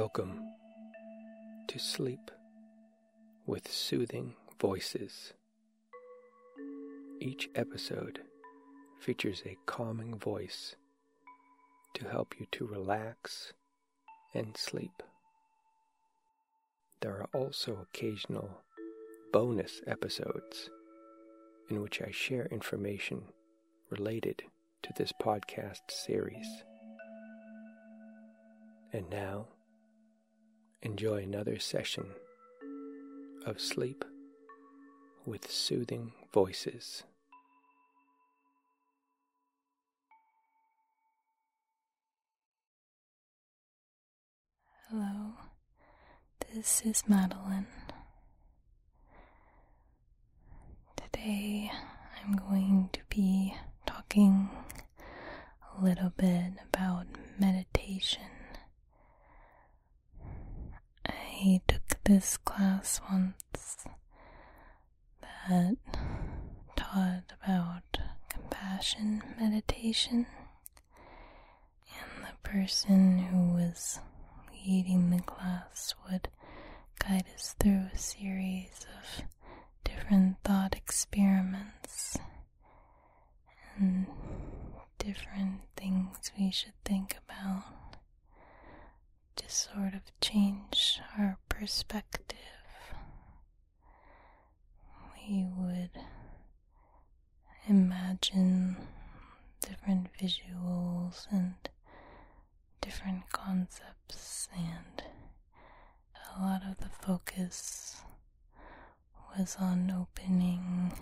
Welcome 0.00 0.40
to 1.68 1.78
Sleep 1.78 2.30
with 3.44 3.70
Soothing 3.70 4.32
Voices. 4.58 5.34
Each 7.20 7.50
episode 7.54 8.20
features 8.98 9.42
a 9.44 9.58
calming 9.66 10.18
voice 10.18 10.74
to 11.92 12.08
help 12.08 12.40
you 12.40 12.46
to 12.52 12.66
relax 12.66 13.52
and 14.32 14.56
sleep. 14.56 15.02
There 17.02 17.18
are 17.20 17.28
also 17.34 17.86
occasional 17.92 18.62
bonus 19.34 19.82
episodes 19.86 20.70
in 21.68 21.82
which 21.82 22.00
I 22.00 22.10
share 22.10 22.46
information 22.46 23.24
related 23.90 24.44
to 24.82 24.94
this 24.96 25.12
podcast 25.22 25.90
series. 25.90 26.48
And 28.94 29.10
now, 29.10 29.48
enjoy 30.82 31.22
another 31.22 31.58
session 31.58 32.06
of 33.46 33.60
sleep 33.60 34.04
with 35.26 35.50
soothing 35.50 36.12
voices. 36.32 37.02
Hello, 44.88 45.34
this 46.52 46.82
is 46.84 47.04
Madeline. 47.06 47.66
Today 50.96 51.70
I'm 52.24 52.32
going 52.36 52.88
to 52.92 53.00
be 53.08 53.54
talking 53.86 54.48
a 55.78 55.84
little 55.84 56.10
bit 56.16 56.52
about 56.66 57.06
meditation. 57.38 58.39
I 61.42 61.60
took 61.66 62.04
this 62.04 62.36
class 62.36 63.00
once 63.10 63.86
that 65.48 65.76
taught 66.76 67.32
about 67.42 67.98
compassion 68.28 69.22
meditation, 69.40 70.26
and 71.98 72.24
the 72.24 72.48
person 72.48 73.18
who 73.18 73.54
was 73.54 74.00
leading 74.66 75.10
the 75.10 75.22
class 75.22 75.94
would 76.10 76.28
guide 76.98 77.24
us 77.34 77.54
through 77.58 77.86
a 77.92 77.98
series 77.98 78.86
of 78.98 79.24
different 79.82 80.36
thought 80.44 80.74
experiments 80.76 82.18
and 83.78 84.06
different 84.98 85.60
things 85.76 86.30
we 86.38 86.50
should 86.50 86.74
think 86.84 87.16
about 87.24 87.64
sort 89.50 89.94
of 89.94 90.02
change 90.20 91.00
our 91.18 91.38
perspective. 91.48 92.36
We 95.28 95.44
would 95.56 95.90
imagine 97.68 98.76
different 99.60 100.08
visuals 100.14 101.26
and 101.30 101.54
different 102.80 103.30
concepts, 103.32 104.48
and 104.56 105.02
a 106.38 106.42
lot 106.42 106.62
of 106.68 106.78
the 106.78 106.90
focus 107.04 108.02
was 109.36 109.56
on 109.60 109.90
opening 109.90 110.92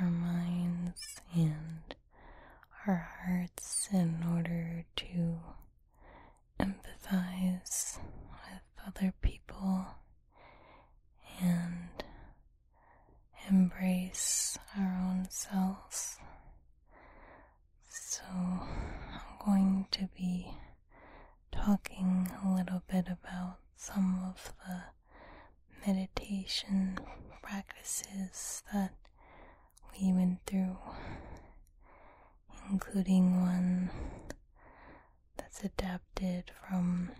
our 0.00 0.10
minds 0.10 1.20
and 1.34 1.94
our 2.86 3.08
hearts 3.24 3.88
in 3.92 4.24
order 4.30 4.84
to 4.96 5.38
empathize 6.58 7.98
with 8.30 8.62
other 8.86 9.12
people 9.22 9.86
and 11.40 11.88
embrace 13.48 14.58
our 14.76 14.96
own 15.10 15.26
selves. 15.30 16.16
So, 17.88 18.22
I'm 18.30 19.38
going 19.44 19.86
to 19.92 20.08
be 20.16 20.46
talking 21.52 22.30
a 22.44 22.54
little 22.54 22.82
bit 22.90 23.06
about 23.08 23.58
some 23.76 24.20
of 24.28 24.52
the 24.66 24.82
meditation 25.86 26.98
practices 27.42 28.62
that 28.72 28.94
we 29.92 30.12
went 30.12 30.38
through, 30.46 30.76
including 32.70 33.40
one 33.42 33.90
that's 35.54 35.64
adapted 35.64 36.50
from 36.68 37.10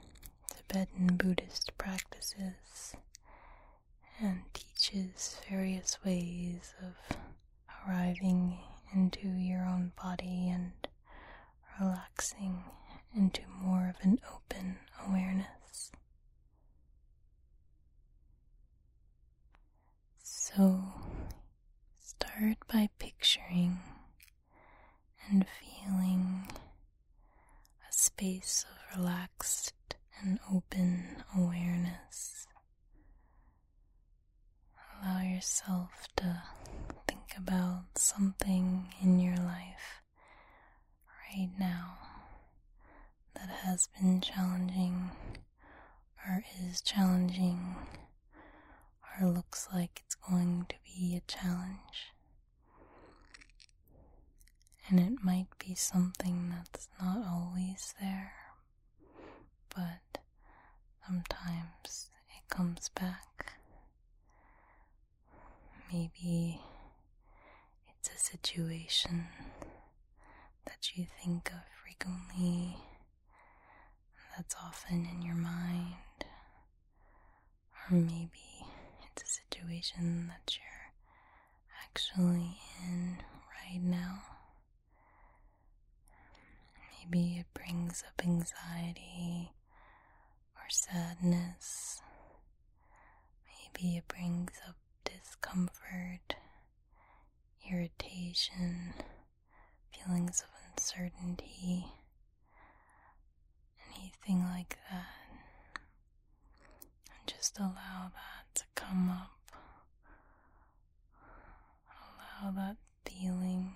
Tibetan 0.51 1.17
Buddhist 1.17 1.73
practices 1.79 2.95
and 4.21 4.43
teaches 4.53 5.37
various 5.49 5.99
ways 6.05 6.75
of 6.83 7.17
arriving 7.87 8.59
into 8.95 9.29
your 9.29 9.65
own 9.65 9.93
body 10.01 10.49
and 10.49 10.73
relaxing 11.81 12.65
into 13.15 13.43
more 13.61 13.95
of 13.97 14.05
an 14.05 14.19
open 14.33 14.79
awareness. 15.07 15.93
So, 20.23 20.85
start 22.01 22.57
by 22.73 22.89
picturing 22.99 23.79
and 25.29 25.47
feeling 25.61 26.49
a 27.89 27.93
of 28.45 28.99
relaxed 28.99 29.73
and 30.21 30.39
open 30.53 31.25
awareness. 31.35 32.47
Allow 35.03 35.23
yourself 35.23 36.09
to 36.17 36.43
think 37.09 37.33
about 37.39 37.85
something 37.97 38.93
in 39.03 39.19
your 39.19 39.37
life 39.37 40.03
right 41.33 41.49
now 41.59 41.97
that 43.35 43.49
has 43.49 43.89
been 43.99 44.21
challenging 44.21 45.11
or 46.27 46.45
is 46.63 46.83
challenging 46.83 47.77
or 49.21 49.27
looks 49.27 49.69
like 49.73 50.03
it's 50.05 50.15
going 50.17 50.67
to 50.69 50.77
be 50.85 51.17
a 51.17 51.31
challenge. 51.31 52.13
And 54.95 55.13
it 55.13 55.25
might 55.25 55.49
be 55.59 55.75
something 55.75 56.55
that's 56.57 56.87
not 57.03 57.17
always 57.27 57.95
there, 58.01 58.33
but 59.75 60.21
sometimes 61.05 62.11
it 62.29 62.49
comes 62.49 62.91
back. 62.91 63.55
Maybe 65.93 66.61
it's 67.99 68.09
a 68.09 68.19
situation 68.21 69.27
that 70.65 70.97
you 70.97 71.07
think 71.25 71.51
of 71.51 71.65
frequently 71.83 72.77
that's 74.37 74.55
often 74.63 75.09
in 75.13 75.23
your 75.23 75.35
mind, 75.35 76.25
or 77.91 77.97
maybe 77.97 78.65
it's 79.11 79.25
a 79.25 79.27
situation 79.27 80.29
that 80.29 80.57
you're 80.57 80.93
actually 81.83 82.59
in 82.87 83.17
right 83.61 83.83
now. 83.83 84.34
Maybe 87.11 87.39
it 87.39 87.47
brings 87.55 88.03
up 88.07 88.25
anxiety 88.25 89.53
or 90.57 90.69
sadness. 90.71 92.01
Maybe 93.47 93.97
it 93.97 94.09
brings 94.09 94.53
up 94.67 94.77
discomfort, 95.05 96.37
irritation, 97.71 98.95
feelings 99.93 100.43
of 100.43 100.49
uncertainty 100.73 101.87
anything 103.97 104.45
like 104.45 104.77
that. 104.91 105.07
And 107.11 107.27
just 107.27 107.59
allow 107.59 108.11
that 108.15 108.55
to 108.55 108.65
come 108.75 109.11
up. 109.11 109.31
Allow 112.43 112.51
that 112.53 112.77
feeling, 113.07 113.75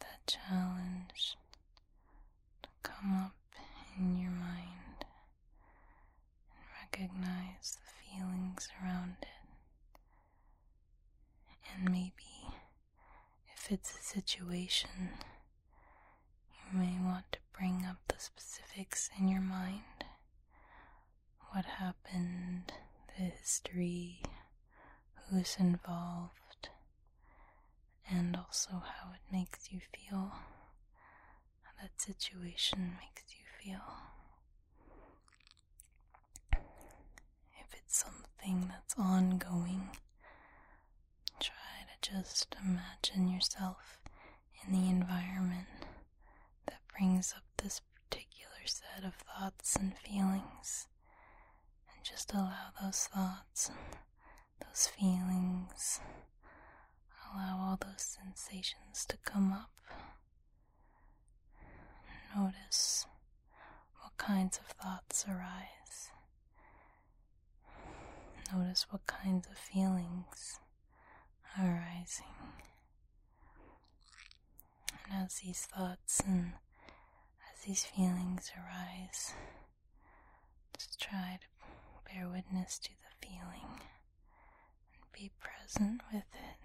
that 0.00 0.26
challenge 0.26 1.36
to 2.62 2.68
come 2.82 3.14
up 3.14 3.34
in 3.98 4.16
your 4.16 4.30
mind 4.30 5.04
and 6.50 6.64
recognize 6.82 7.78
the 7.84 7.92
feelings 8.10 8.68
around 8.82 9.16
it. 9.22 9.28
And 11.74 11.90
maybe 11.90 12.48
if 13.54 13.70
it's 13.70 13.90
a 13.98 14.02
situation, 14.02 15.10
you 16.50 16.78
may 16.78 16.98
want 17.02 17.32
to 17.32 17.38
bring 17.56 17.84
up 17.88 17.98
the 18.08 18.18
specifics 18.18 19.10
in 19.18 19.28
your 19.28 19.40
mind. 19.40 20.04
What 21.52 21.64
happened, 21.64 22.72
the 23.16 23.24
history, 23.24 24.20
who's 25.28 25.56
involved, 25.58 26.68
and 28.10 28.36
also 28.36 28.70
how 28.72 29.12
it 29.12 29.32
makes 29.32 29.72
you 29.72 29.80
feel, 29.92 30.32
how 31.62 31.72
that 31.82 32.00
situation 32.00 32.96
makes 33.00 33.24
you 33.30 33.44
feel. 33.62 33.80
If 36.52 37.74
it's 37.74 37.96
something 37.98 38.68
that's 38.68 38.94
ongoing, 38.98 39.90
just 42.02 42.54
imagine 42.64 43.28
yourself 43.28 43.98
in 44.64 44.72
the 44.72 44.88
environment 44.88 45.66
that 46.66 46.80
brings 46.96 47.32
up 47.36 47.42
this 47.62 47.80
particular 47.80 48.66
set 48.66 49.04
of 49.04 49.14
thoughts 49.14 49.76
and 49.76 49.94
feelings. 49.98 50.86
And 51.94 52.04
just 52.04 52.32
allow 52.32 52.70
those 52.82 53.06
thoughts 53.12 53.70
those 54.60 54.86
feelings, 54.88 56.00
allow 57.34 57.58
all 57.60 57.78
those 57.80 58.02
sensations 58.02 59.04
to 59.08 59.16
come 59.24 59.52
up. 59.52 59.70
Notice 62.36 63.06
what 64.02 64.16
kinds 64.18 64.58
of 64.58 64.66
thoughts 64.66 65.24
arise. 65.28 66.10
Notice 68.52 68.86
what 68.90 69.06
kinds 69.06 69.46
of 69.48 69.56
feelings 69.58 70.58
arising. 71.58 72.26
And 75.10 75.24
as 75.24 75.36
these 75.44 75.66
thoughts 75.66 76.20
and 76.26 76.52
as 77.52 77.64
these 77.64 77.84
feelings 77.84 78.50
arise, 78.56 79.34
just 80.76 81.00
try 81.00 81.38
to 81.40 82.12
bear 82.12 82.28
witness 82.28 82.78
to 82.80 82.90
the 82.90 83.26
feeling 83.26 83.80
and 83.80 85.12
be 85.12 85.30
present 85.40 86.02
with 86.12 86.24
it. 86.34 86.58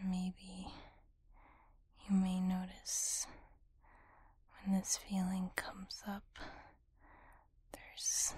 And 0.00 0.10
maybe 0.10 0.68
you 2.08 2.14
may 2.16 2.40
notice 2.40 3.26
when 4.64 4.76
this 4.78 4.98
feeling 5.08 5.50
comes 5.56 6.02
up, 6.06 6.24
there's 7.72 8.34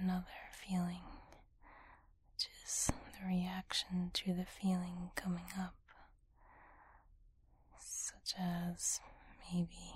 another 0.00 0.26
feeling, 0.66 1.02
which 2.34 2.48
is 2.64 2.90
the 3.20 3.26
reaction 3.26 4.10
to 4.14 4.32
the 4.32 4.44
feeling 4.44 5.10
coming 5.14 5.46
up, 5.58 5.74
such 7.78 8.34
as 8.38 9.00
maybe 9.52 9.94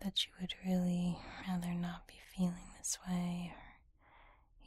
that 0.00 0.24
you 0.24 0.30
would 0.40 0.54
really 0.64 1.18
rather 1.48 1.74
not 1.74 2.06
be 2.06 2.14
feeling 2.36 2.72
this 2.78 2.98
way, 3.08 3.52
or 3.54 3.62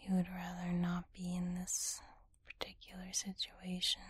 you 0.02 0.16
would 0.16 0.28
rather 0.30 0.72
not 0.72 1.06
be 1.14 1.36
in 1.36 1.56
this 1.56 2.00
particular 2.46 3.12
situation. 3.14 4.02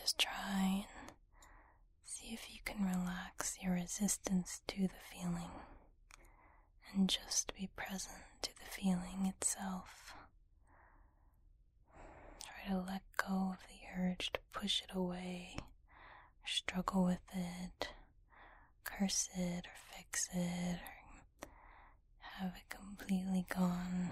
Just 0.00 0.18
try 0.18 0.84
and 0.88 1.12
see 2.04 2.28
if 2.32 2.50
you 2.52 2.58
can 2.64 2.84
relax 2.84 3.58
your 3.62 3.74
resistance 3.74 4.60
to 4.66 4.82
the 4.82 5.02
feeling 5.12 5.50
and 6.92 7.08
just 7.08 7.52
be 7.54 7.68
present 7.76 8.16
to 8.42 8.50
feeling 8.70 9.26
itself. 9.26 10.14
Try 12.42 12.72
to 12.74 12.78
let 12.80 13.02
go 13.16 13.52
of 13.54 13.58
the 13.68 14.00
urge 14.00 14.30
to 14.32 14.40
push 14.52 14.82
it 14.82 14.94
away, 14.94 15.56
struggle 16.46 17.04
with 17.04 17.18
it, 17.34 17.88
curse 18.84 19.28
it, 19.36 19.66
or 19.66 19.96
fix 19.96 20.28
it, 20.32 20.78
or 21.42 21.48
have 22.40 22.52
it 22.56 22.68
completely 22.68 23.46
gone. 23.54 24.10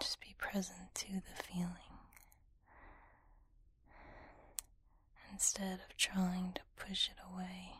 Just 0.00 0.20
be 0.20 0.34
present 0.38 0.94
to 0.94 1.12
the 1.12 1.42
feeling. 1.42 1.98
Instead 5.32 5.80
of 5.88 5.96
trying 5.96 6.52
to 6.54 6.60
push 6.76 7.08
it 7.08 7.16
away, 7.34 7.72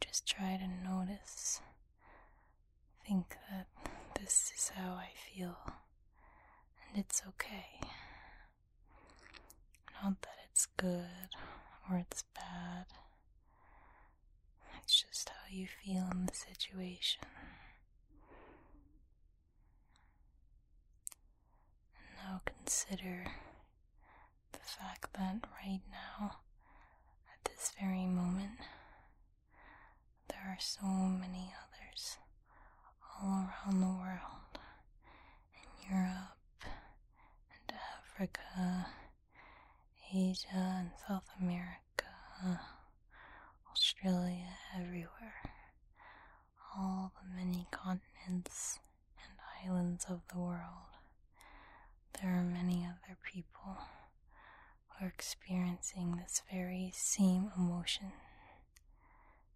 just 0.00 0.26
try 0.26 0.56
to 0.56 0.88
notice 0.88 1.60
think 3.06 3.36
that 3.50 3.66
this 4.20 4.52
is 4.56 4.70
how 4.74 4.92
I 4.94 5.08
feel, 5.14 5.56
and 6.88 6.98
it's 7.04 7.22
okay. 7.28 7.80
Not 10.02 10.20
that 10.22 10.36
it's 10.50 10.66
good 10.76 11.30
or 11.90 11.98
it's 11.98 12.24
bad, 12.34 12.86
it's 14.82 15.02
just 15.02 15.28
how 15.28 15.46
you 15.50 15.66
feel 15.66 16.06
in 16.12 16.26
the 16.26 16.34
situation. 16.34 17.22
Now 22.16 22.40
consider 22.46 23.26
the 24.52 24.58
fact 24.58 25.12
that 25.14 25.44
right 25.64 25.80
now, 25.90 26.36
at 27.32 27.44
this 27.44 27.72
very 27.78 28.06
moment, 28.06 28.58
there 30.28 30.44
are 30.46 30.58
so 30.60 30.86
many 30.86 31.52
others 31.62 32.16
all 33.22 33.48
around 33.48 33.80
the 33.80 33.86
world 33.86 34.58
in 35.54 35.90
Europe 35.94 36.64
and 36.64 37.78
Africa, 37.98 38.86
Asia 40.12 40.46
and 40.54 40.90
South 41.08 41.28
America, 41.40 42.60
Australia, 43.70 44.48
everywhere. 44.78 45.34
All 46.76 47.12
the 47.22 47.36
many 47.36 47.66
continents 47.70 48.80
and 49.22 49.38
islands 49.64 50.04
of 50.08 50.20
the 50.32 50.38
world. 50.40 50.90
There 52.20 52.30
are 52.30 52.42
many 52.42 52.84
other 52.86 53.16
people 53.22 53.76
who 54.88 55.04
are 55.04 55.08
experiencing 55.08 56.16
this 56.16 56.42
very 56.52 56.90
same 56.94 57.50
emotion 57.56 58.12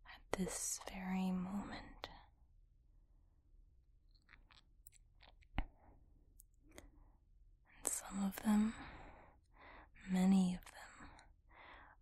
at 0.07 0.39
this 0.39 0.81
very 0.93 1.31
moment. 1.31 2.09
Some 7.85 8.25
of 8.25 8.38
them, 8.49 8.73
many 10.11 10.55
of 10.55 10.65
them, 10.73 11.11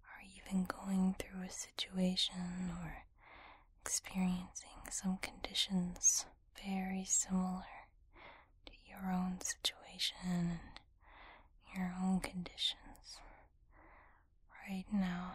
are 0.06 0.22
even 0.38 0.64
going 0.64 1.16
through 1.19 1.43
a 1.43 1.50
situation 1.50 2.70
or 2.81 3.02
experiencing 3.82 4.78
some 4.90 5.19
conditions 5.20 6.25
very 6.64 7.04
similar 7.04 7.64
to 8.64 8.72
your 8.88 9.10
own 9.12 9.38
situation 9.40 10.16
and 10.25 10.81
your 11.76 11.93
own 12.00 12.20
conditions. 12.20 13.19
Right 14.70 14.86
now, 14.93 15.32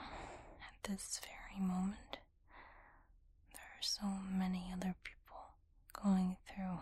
at 0.61 0.89
this 0.89 1.19
very 1.25 1.61
moment, 1.65 2.19
there 3.53 3.63
are 3.63 3.81
so 3.81 4.07
many 4.29 4.71
other 4.73 4.95
people 5.03 5.55
going 5.91 6.37
through 6.47 6.79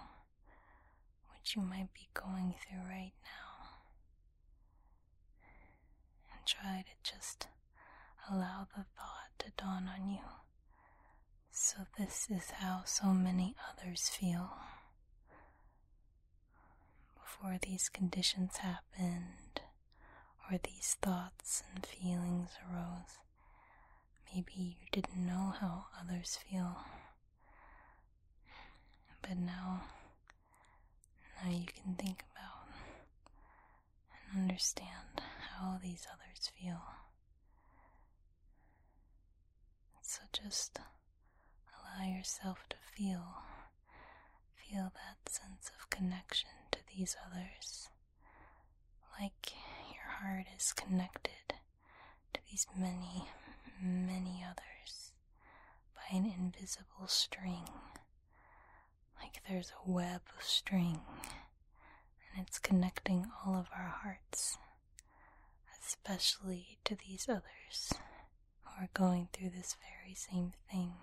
what 1.30 1.56
you 1.56 1.64
might 1.64 1.90
be 1.96 2.10
going 2.14 2.54
through 2.62 2.88
right 2.88 3.14
now 3.24 3.49
try 6.50 6.84
to 6.84 7.12
just 7.12 7.48
allow 8.32 8.68
the 8.76 8.84
thought 8.98 9.30
to 9.38 9.52
dawn 9.56 9.88
on 9.88 10.10
you. 10.10 10.20
So, 11.52 11.86
this 11.98 12.28
is 12.30 12.52
how 12.52 12.82
so 12.86 13.08
many 13.14 13.56
others 13.70 14.10
feel. 14.10 14.50
Before 17.22 17.58
these 17.62 17.88
conditions 17.90 18.58
happened, 18.58 19.62
or 20.50 20.58
these 20.64 20.98
thoughts 21.02 21.64
and 21.76 21.86
feelings 21.86 22.50
arose, 22.72 23.20
maybe 24.34 24.54
you 24.56 24.88
didn't 24.92 25.26
know 25.26 25.54
how 25.60 25.86
others 26.02 26.40
feel. 26.50 26.78
But 29.22 29.38
now, 29.38 29.84
now 31.44 31.52
you 31.52 31.66
can 31.66 31.94
think 31.96 32.24
about 32.32 32.70
and 34.34 34.42
understand 34.42 35.22
how 35.60 35.78
these 35.82 36.08
others 36.12 36.50
feel. 36.60 36.82
So 40.02 40.22
just 40.34 40.80
allow 42.00 42.08
yourself 42.08 42.66
to 42.70 42.78
feel, 42.96 43.24
feel 44.56 44.92
that 44.96 45.32
sense 45.32 45.70
of 45.80 45.90
connection 45.90 46.50
to 46.72 46.80
these 46.96 47.16
others, 47.28 47.90
like 49.20 49.54
your 49.92 50.10
heart 50.20 50.48
is 50.58 50.74
connected 50.74 51.54
to 52.34 52.40
these 52.50 52.66
many, 52.76 53.28
many 53.82 54.44
others 54.44 55.12
by 55.96 56.18
an 56.18 56.26
invisible 56.26 57.08
string, 57.08 57.64
like 59.22 59.42
there's 59.48 59.72
a 59.86 59.92
web 59.92 60.22
of 60.38 60.44
string, 60.44 61.02
and 62.36 62.48
it's 62.48 62.58
connecting 62.60 63.28
all 63.46 63.56
of 63.56 63.68
our 63.78 63.94
hearts 64.04 64.58
especially 65.90 66.78
to 66.86 66.96
these 66.96 67.28
others 67.28 67.94
who 68.62 68.84
are 68.84 68.90
going 68.94 69.28
through 69.34 69.50
this 69.50 69.76
very 69.82 70.14
same 70.14 70.54
thing, 70.72 70.94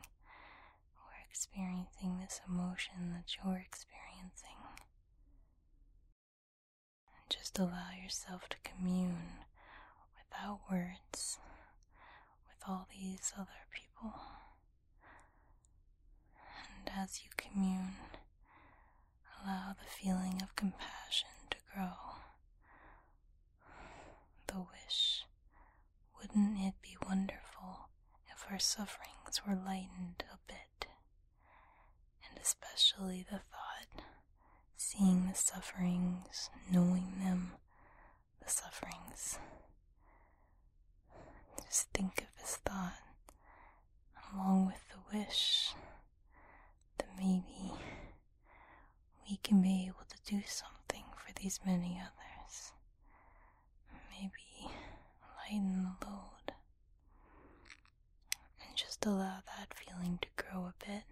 are 0.96 1.26
experiencing 1.28 2.18
this 2.20 2.40
emotion 2.48 3.10
that 3.12 3.34
you're 3.34 3.58
experiencing. 3.66 4.62
And 7.16 7.26
just 7.28 7.58
allow 7.58 7.90
yourself 8.00 8.48
to 8.50 8.56
commune 8.62 9.42
without 10.22 10.60
words 10.70 11.38
with 12.46 12.68
all 12.68 12.86
these 12.88 13.32
other 13.36 13.66
people. 13.74 14.14
And 16.78 16.92
as 16.96 17.22
you 17.24 17.30
commune, 17.36 17.96
allow 19.42 19.74
the 19.76 19.90
feeling 19.90 20.40
of 20.42 20.54
compassion 20.54 21.30
to 21.50 21.56
grow. 21.74 22.15
The 24.46 24.58
wish 24.60 25.24
wouldn't 26.18 26.58
it 26.60 26.74
be 26.82 26.96
wonderful 27.06 27.88
if 28.32 28.44
our 28.50 28.58
sufferings 28.58 29.42
were 29.46 29.54
lightened 29.54 30.24
a 30.32 30.38
bit? 30.46 30.86
And 32.28 32.38
especially 32.40 33.24
the 33.30 33.38
thought, 33.50 34.04
seeing 34.76 35.26
the 35.26 35.34
sufferings, 35.34 36.50
knowing 36.70 37.18
them, 37.22 37.52
the 38.42 38.50
sufferings. 38.50 39.38
Just 41.64 41.88
think 41.92 42.18
of 42.22 42.28
this 42.40 42.56
thought 42.64 42.94
along 44.32 44.66
with 44.66 44.80
the 44.90 45.16
wish 45.18 45.70
that 46.98 47.08
maybe 47.16 47.72
we 49.28 49.36
can 49.42 49.60
be 49.62 49.86
able 49.86 50.04
to 50.08 50.18
do 50.32 50.42
something 50.46 51.04
for 51.16 51.32
these 51.40 51.60
many 51.64 52.00
others. 52.00 52.72
Maybe 54.10 54.70
lighten 55.50 55.82
the 56.00 56.06
load 56.06 56.52
and 58.66 58.76
just 58.76 59.04
allow 59.06 59.38
that 59.46 59.74
feeling 59.74 60.18
to 60.22 60.28
grow 60.42 60.66
a 60.66 60.74
bit. 60.84 61.04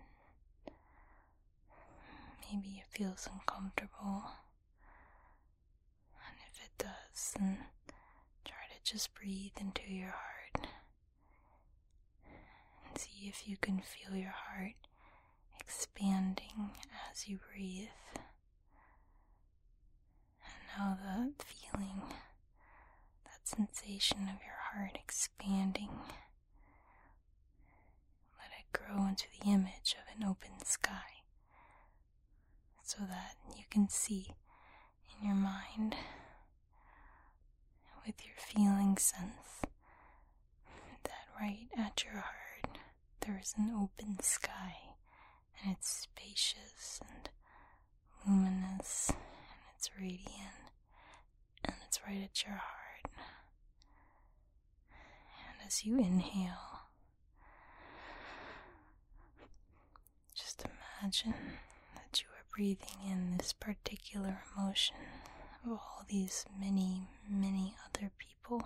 Maybe 2.52 2.82
it 2.82 2.86
feels 2.96 3.28
uncomfortable, 3.32 4.22
and 6.28 6.36
if 6.50 6.60
it 6.64 6.70
does, 6.78 7.34
then 7.38 7.58
try 8.44 8.54
to 8.70 8.83
just 8.94 9.12
breathe 9.16 9.50
into 9.60 9.82
your 9.92 10.14
heart 10.14 10.68
and 12.86 12.96
see 12.96 13.26
if 13.26 13.48
you 13.48 13.56
can 13.56 13.80
feel 13.80 14.16
your 14.16 14.30
heart 14.30 14.74
expanding 15.58 16.70
as 17.10 17.26
you 17.26 17.40
breathe. 17.52 17.88
And 20.44 20.78
now 20.78 20.96
that 21.02 21.44
feeling, 21.44 22.02
that 23.24 23.40
sensation 23.42 24.28
of 24.32 24.38
your 24.44 24.60
heart 24.72 24.92
expanding, 24.94 25.90
let 28.38 28.52
it 28.60 28.72
grow 28.72 29.08
into 29.08 29.26
the 29.40 29.50
image 29.50 29.96
of 29.98 30.06
an 30.16 30.24
open 30.24 30.64
sky 30.64 31.24
so 32.84 32.98
that 33.08 33.34
you 33.56 33.64
can 33.70 33.88
see 33.88 34.28
in 35.18 35.26
your 35.26 35.34
mind 35.34 35.96
with 38.06 38.24
your 38.24 38.34
feeling 38.36 38.96
sense 38.96 39.62
that 41.04 41.26
right 41.40 41.68
at 41.76 42.04
your 42.04 42.14
heart 42.22 42.78
there 43.20 43.38
is 43.42 43.54
an 43.56 43.70
open 43.70 44.16
sky 44.22 44.74
and 45.62 45.72
it's 45.76 45.88
spacious 46.08 47.00
and 47.08 47.28
luminous 48.26 49.08
and 49.10 49.60
it's 49.76 49.90
radiant 49.98 50.70
and 51.64 51.74
it's 51.86 52.00
right 52.06 52.22
at 52.22 52.42
your 52.44 52.54
heart. 52.56 53.10
And 54.90 55.66
as 55.66 55.84
you 55.84 55.98
inhale, 55.98 56.88
just 60.34 60.64
imagine 61.02 61.34
that 61.94 62.20
you 62.22 62.26
are 62.32 62.44
breathing 62.54 62.98
in 63.10 63.36
this 63.38 63.52
particular 63.52 64.42
emotion 64.56 64.96
all 65.72 66.04
these 66.08 66.44
many, 66.58 67.08
many 67.28 67.74
other 67.86 68.10
people. 68.18 68.62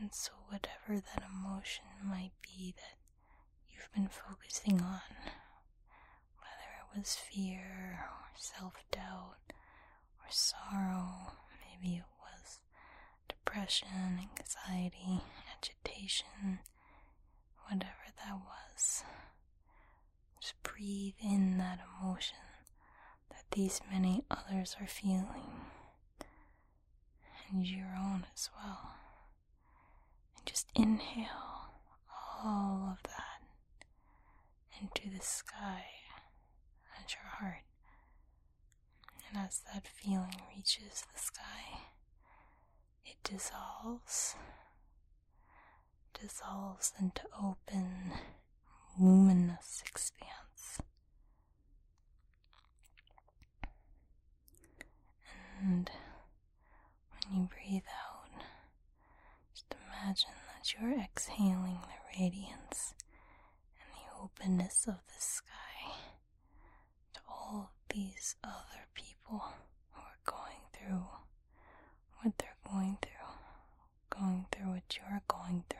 And 0.00 0.12
so, 0.14 0.32
whatever 0.48 1.00
that 1.00 1.22
emotion 1.30 1.84
might 2.04 2.32
be 2.42 2.74
that 2.76 2.96
you've 3.70 3.92
been 3.94 4.08
focusing 4.08 4.80
on, 4.80 5.00
whether 6.38 6.70
it 6.80 6.98
was 6.98 7.14
fear 7.14 8.00
or 8.10 8.30
self 8.36 8.74
doubt 8.90 9.52
or 10.20 10.30
sorrow, 10.30 11.32
maybe 11.60 11.96
it 11.96 12.04
was 12.20 12.58
depression, 13.28 14.18
anxiety, 14.20 15.22
agitation, 15.56 16.60
whatever 17.68 18.10
that 18.16 18.34
was. 18.34 19.04
Just 20.40 20.60
breathe 20.62 21.14
in 21.22 21.58
that 21.58 21.78
emotion 22.00 22.36
these 23.52 23.80
many 23.90 24.24
others 24.30 24.76
are 24.80 24.86
feeling, 24.86 25.66
and 27.50 27.66
your 27.66 27.94
own 27.98 28.26
as 28.34 28.48
well. 28.56 28.94
And 30.36 30.46
just 30.46 30.68
inhale 30.74 31.74
all 32.42 32.88
of 32.92 33.02
that 33.04 33.86
into 34.80 35.10
the 35.14 35.22
sky 35.24 35.84
at 36.98 37.14
your 37.14 37.28
heart. 37.38 37.64
And 39.28 39.38
as 39.46 39.60
that 39.72 39.86
feeling 39.86 40.40
reaches 40.54 41.04
the 41.12 41.18
sky, 41.20 41.80
it 43.04 43.16
dissolves, 43.22 44.34
dissolves 46.18 46.92
into 47.00 47.22
open, 47.40 48.12
luminous 48.98 49.82
expanse. 49.86 50.80
And 55.60 55.90
when 57.30 57.40
you 57.40 57.48
breathe 57.48 57.82
out, 57.86 58.42
just 59.54 59.74
imagine 59.88 60.30
that 60.48 60.66
you're 60.82 60.98
exhaling 61.00 61.78
the 61.82 62.18
radiance 62.20 62.94
and 63.78 63.88
the 63.94 64.22
openness 64.22 64.84
of 64.88 64.94
the 65.06 65.20
sky 65.20 65.92
to 67.14 67.20
all 67.28 67.70
these 67.94 68.34
other 68.42 68.86
people 68.94 69.44
who 69.92 70.00
are 70.00 70.18
going 70.24 70.62
through 70.72 71.04
what 72.22 72.36
they're 72.38 72.56
going 72.70 72.98
through, 73.02 74.18
going 74.18 74.46
through 74.52 74.70
what 74.72 74.96
you're 74.96 75.22
going 75.28 75.64
through. 75.68 75.78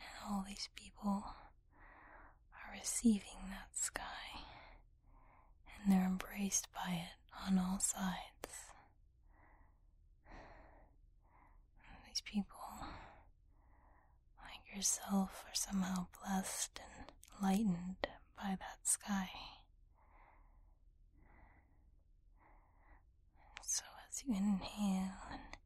And 0.00 0.08
all 0.30 0.44
these 0.46 0.68
people 0.76 1.24
are 2.54 2.72
receiving 2.78 3.50
that 3.50 3.74
sky 3.76 4.42
and 5.82 5.92
they're 5.92 6.06
embraced 6.06 6.68
by 6.74 6.92
it 6.92 7.16
on 7.46 7.58
all 7.58 7.78
sides. 7.80 8.70
And 10.30 11.98
these 12.08 12.20
people, 12.24 12.58
like 14.38 14.62
yourself, 14.82 15.44
are 15.46 15.54
somehow 15.54 16.06
blessed 16.26 16.80
and 16.98 17.12
lightened 17.40 18.08
by 18.36 18.56
that 18.58 18.80
sky. 18.82 19.28
So 23.64 23.84
as 24.10 24.24
you 24.26 24.34
inhale 24.34 25.22
and 25.30 25.56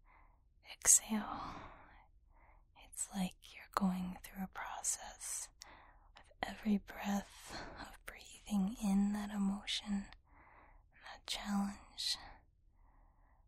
exhale, 0.71 1.41
it's 2.85 3.09
like 3.17 3.33
you're 3.55 3.73
going 3.75 4.19
through 4.23 4.45
a 4.45 4.49
process 4.53 5.49
with 6.15 6.51
every 6.51 6.79
breath 6.87 7.57
of 7.81 7.97
breathing 8.05 8.77
in 8.85 9.15
that 9.15 9.31
emotion, 9.35 10.05
that 10.93 11.27
challenge 11.27 12.19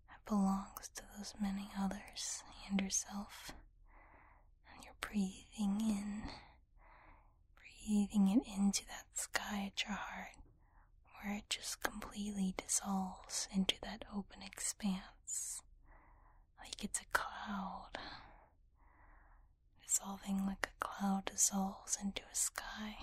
that 0.09 0.25
belongs 0.27 0.89
to 0.97 1.03
those 1.19 1.35
many 1.39 1.69
others 1.79 2.43
and 2.71 2.81
yourself. 2.81 3.53
Breathing 5.11 5.81
in, 5.81 6.23
breathing 7.57 8.29
it 8.29 8.47
into 8.59 8.85
that 8.87 9.07
sky 9.15 9.73
at 9.75 9.85
your 9.85 9.97
heart 9.97 10.37
where 11.23 11.37
it 11.37 11.45
just 11.49 11.83
completely 11.83 12.55
dissolves 12.57 13.49
into 13.55 13.75
that 13.83 14.05
open 14.15 14.43
expanse, 14.43 15.62
like 16.59 16.85
it's 16.85 17.00
a 17.00 17.07
cloud, 17.12 17.91
dissolving 19.85 20.45
like 20.47 20.69
a 20.69 20.85
cloud 20.85 21.25
dissolves 21.25 21.97
into 22.03 22.23
a 22.31 22.35
sky. 22.37 22.97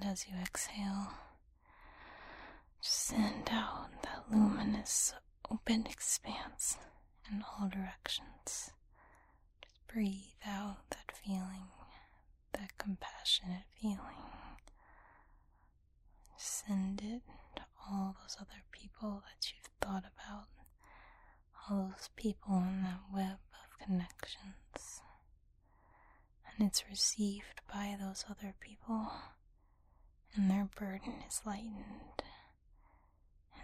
And 0.00 0.10
as 0.10 0.26
you 0.28 0.34
exhale, 0.36 1.08
just 2.82 2.94
send 2.94 3.48
out 3.50 3.88
that 4.02 4.24
luminous, 4.30 5.14
open 5.50 5.86
expanse 5.86 6.76
in 7.30 7.42
all 7.42 7.68
directions. 7.68 8.72
Breathe 9.96 10.44
out 10.46 10.90
that 10.90 11.10
feeling, 11.24 11.68
that 12.52 12.76
compassionate 12.76 13.64
feeling. 13.80 14.28
Send 16.36 17.00
it 17.00 17.22
to 17.56 17.62
all 17.88 18.14
those 18.20 18.36
other 18.38 18.60
people 18.72 19.22
that 19.24 19.50
you've 19.50 19.70
thought 19.80 20.04
about, 20.04 20.48
all 21.70 21.94
those 21.96 22.10
people 22.14 22.58
in 22.58 22.82
that 22.82 23.00
web 23.10 23.38
of 23.54 23.78
connections. 23.86 25.00
And 26.44 26.68
it's 26.68 26.84
received 26.90 27.62
by 27.72 27.96
those 27.98 28.26
other 28.28 28.54
people, 28.60 29.10
and 30.34 30.50
their 30.50 30.68
burden 30.78 31.14
is 31.26 31.40
lightened, 31.46 32.22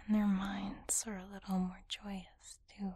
and 0.07 0.15
their 0.15 0.25
minds 0.25 1.03
are 1.05 1.17
a 1.17 1.31
little 1.31 1.59
more 1.59 1.83
joyous 1.87 2.57
too. 2.75 2.93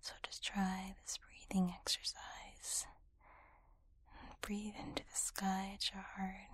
So 0.00 0.14
just 0.22 0.42
try 0.58 0.94
this 1.04 1.18
breathing 1.18 1.72
exercise. 1.78 2.86
And 4.18 4.40
breathe 4.40 4.74
into 4.80 5.04
the 5.04 5.16
sky 5.16 5.70
at 5.74 5.90
your 5.94 6.02
heart, 6.16 6.50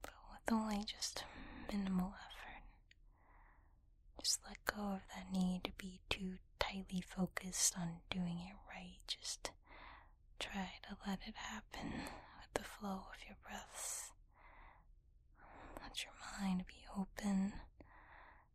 but 0.00 0.12
with 0.32 0.50
only 0.50 0.84
just 0.86 1.24
minimal 1.70 2.14
effort. 2.16 2.64
Just 4.22 4.40
let 4.48 4.56
go 4.64 4.80
of 4.94 5.00
that 5.14 5.30
need 5.30 5.64
to 5.64 5.72
be 5.76 6.00
too 6.08 6.38
tightly 6.58 7.02
focused 7.02 7.74
on 7.78 8.00
doing 8.10 8.38
it 8.48 8.56
right. 8.74 9.00
Just 9.06 9.50
try 10.38 10.70
to 10.88 10.96
let 11.06 11.18
it 11.26 11.34
happen 11.36 11.92
with 11.92 12.54
the 12.54 12.64
flow 12.64 13.04
of 13.12 13.20
your 13.26 13.36
breaths. 13.44 14.12
Let 15.82 16.02
your 16.04 16.14
mind 16.40 16.64
be 16.66 16.86
open 16.98 17.52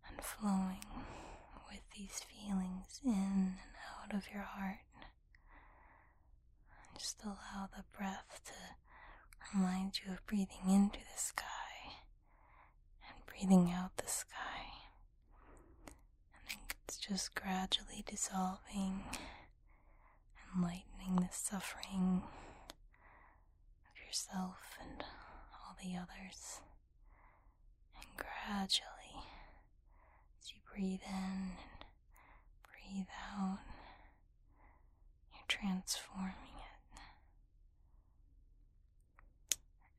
and 0.09 0.21
flowing 0.23 0.85
with 1.69 1.81
these 1.95 2.21
feelings 2.25 2.99
in 3.03 3.57
and 3.61 3.74
out 4.05 4.13
of 4.13 4.25
your 4.31 4.43
heart. 4.43 4.77
Just 6.97 7.23
allow 7.23 7.67
the 7.75 7.83
breath 7.97 8.41
to 8.45 8.53
remind 9.53 9.99
you 9.99 10.11
of 10.13 10.25
breathing 10.27 10.69
into 10.69 10.99
the 10.99 11.19
sky 11.19 11.43
and 13.07 13.25
breathing 13.25 13.71
out 13.71 13.97
the 13.97 14.07
sky. 14.07 14.65
And 16.49 16.59
it's 16.87 16.97
just 16.97 17.35
gradually 17.35 18.03
dissolving 18.07 19.03
and 20.53 20.63
lightening 20.63 21.15
the 21.17 21.29
suffering 21.31 22.21
of 22.23 24.05
yourself 24.07 24.77
and 24.81 25.03
all 25.53 25.75
the 25.81 25.97
others. 25.97 26.61
And 27.97 28.05
gradually, 28.17 29.23
as 30.39 30.51
you 30.51 30.57
breathe 30.71 31.01
in 31.07 31.51
and 31.57 31.85
breathe 32.63 33.07
out, 33.37 33.59
transforming 35.47 36.55
it. 36.57 36.97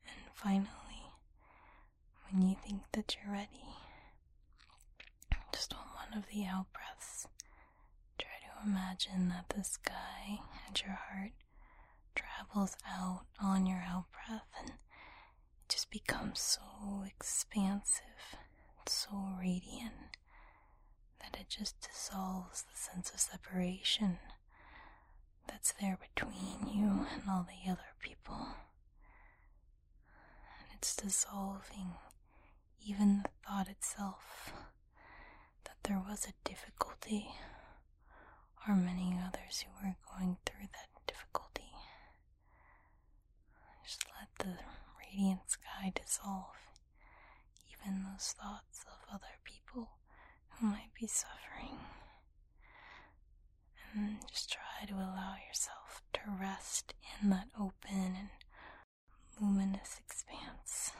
And 0.05 0.33
finally, 0.33 0.67
when 2.29 2.41
you 2.41 2.55
think 2.65 2.81
that 2.93 3.15
you're 3.15 3.33
ready, 3.33 3.65
just 5.53 5.73
on 5.73 5.79
one 5.95 6.17
of 6.17 6.27
the 6.29 6.45
out 6.45 6.67
breaths, 6.73 7.27
try 8.17 8.29
to 8.41 8.67
imagine 8.67 9.29
that 9.29 9.49
the 9.55 9.63
sky 9.63 10.39
and 10.67 10.79
your 10.81 10.97
heart 11.09 11.31
travels 12.15 12.75
out 12.87 13.25
on 13.41 13.65
your 13.65 13.83
out 13.87 14.05
breath 14.11 14.47
and 14.59 14.69
it 14.71 14.75
just 15.69 15.89
becomes 15.91 16.39
so 16.39 17.03
expansive, 17.05 18.35
so 18.87 19.09
radiant 19.39 20.17
that 21.19 21.39
it 21.39 21.47
just 21.49 21.79
dissolves 21.81 22.63
the 22.63 22.77
sense 22.77 23.09
of 23.11 23.19
separation 23.19 24.17
that's 25.47 25.73
there 25.79 25.97
between 25.97 26.67
you 26.67 27.05
and 27.13 27.23
all 27.29 27.45
the 27.47 27.69
other 27.71 27.93
people. 28.01 28.47
And 30.59 30.67
it's 30.77 30.95
dissolving 30.95 31.93
even 32.85 33.23
the 33.23 33.29
thought 33.45 33.67
itself 33.67 34.53
that 35.65 35.77
there 35.83 35.99
was 36.07 36.25
a 36.27 36.47
difficulty 36.49 37.29
or 38.67 38.75
many 38.75 39.17
others 39.25 39.63
who 39.65 39.87
were 39.87 39.95
going 40.13 40.37
through 40.45 40.67
that 40.73 40.89
difficulty. 41.07 41.71
Just 43.83 44.03
let 44.19 44.29
the 44.39 44.57
radiant 44.99 45.49
sky 45.49 45.91
dissolve 45.95 46.55
even 47.71 48.03
those 48.03 48.33
thoughts 48.33 48.83
of 48.87 49.13
other 49.13 49.35
people 49.43 49.89
who 50.59 50.67
might 50.67 50.91
be 50.99 51.07
suffering. 51.07 51.76
And 53.97 54.17
just 54.31 54.51
try 54.51 54.85
to 54.87 54.93
allow 54.93 55.35
yourself 55.47 56.03
to 56.13 56.19
rest 56.39 56.93
in 57.21 57.31
that 57.31 57.47
open 57.59 58.15
and 58.15 58.29
luminous 59.41 59.99
expanse 60.05 60.91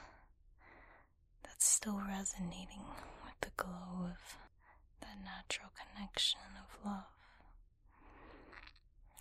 that's 1.44 1.64
still 1.64 2.00
resonating 2.08 2.82
with 3.24 3.38
the 3.40 3.50
glow 3.56 4.10
of 4.10 4.36
that 5.00 5.16
natural 5.24 5.70
connection 5.78 6.40
of 6.58 6.84
love, 6.84 7.04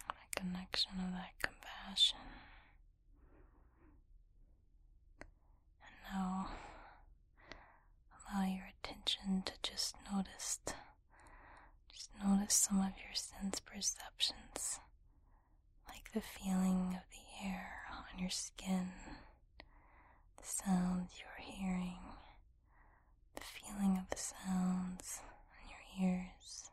that 0.07 0.35
connection 0.35 0.91
of 0.99 1.11
that 1.11 1.33
compassion. 1.41 2.17
And 5.83 5.95
now 6.15 6.47
allow 8.33 8.45
your 8.45 8.65
attention 8.81 9.43
to 9.45 9.53
just 9.61 9.95
notice 10.11 10.59
just 11.97 12.11
notice 12.23 12.53
some 12.53 12.77
of 12.79 12.91
your 13.03 13.15
sense 13.15 13.59
perceptions 13.59 14.79
like 15.87 16.11
the 16.13 16.21
feeling 16.21 16.93
of 16.95 17.01
the 17.09 17.47
air 17.47 17.71
on 17.91 18.19
your 18.19 18.29
skin 18.29 18.89
the 20.37 20.43
sounds 20.43 21.09
you're 21.17 21.43
hearing 21.55 21.97
the 23.35 23.41
feeling 23.41 23.97
of 23.97 24.07
the 24.11 24.17
sounds 24.17 25.21
in 25.63 25.69
your 26.05 26.11
ears 26.11 26.69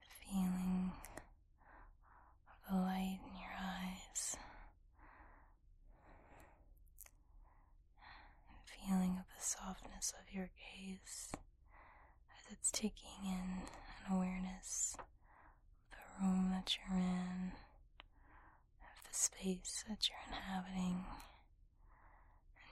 the 0.00 0.26
feeling 0.26 0.90
of 2.48 2.70
the 2.72 2.76
light 2.76 3.20
in 3.24 3.38
your 3.38 3.54
eyes 3.62 4.36
the 8.66 8.72
feeling 8.84 9.16
of 9.20 9.26
the 9.38 9.44
softness 9.44 10.12
of 10.20 10.34
your 10.34 10.50
gaze 10.58 11.30
as 12.46 12.52
it's 12.52 12.70
taking 12.70 13.24
in 13.24 13.62
an 14.06 14.16
awareness 14.16 14.96
of 14.98 15.06
the 15.92 16.24
room 16.24 16.50
that 16.50 16.76
you're 16.76 16.98
in, 16.98 17.52
of 18.82 18.98
the 19.08 19.14
space 19.16 19.84
that 19.88 20.08
you're 20.08 20.18
inhabiting, 20.28 21.04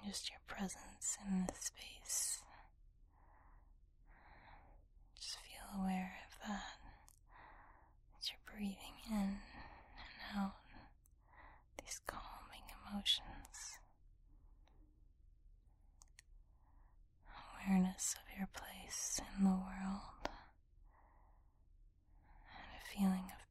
and 0.03 0.11
just 0.13 0.31
your 0.31 0.41
presence 0.47 1.19
in 1.27 1.47
this 1.47 1.67
space. 1.67 2.43
Just 5.17 5.39
feel 5.39 5.81
aware 5.83 6.15
of 6.27 6.49
that 6.49 6.79
as 8.19 8.29
you're 8.31 8.53
breathing 8.55 8.97
in 9.11 9.39
and 9.97 10.37
out 10.37 10.55
these 11.79 12.01
calming 12.07 12.67
emotions. 12.91 13.79
awareness 17.69 18.15
of 18.19 18.39
your 18.39 18.49
place 18.53 18.82
place 18.93 19.21
in 19.39 19.45
the 19.45 19.51
world 19.51 20.29
and 22.25 22.73
a 22.77 22.99
feeling 22.99 23.25
of 23.33 23.42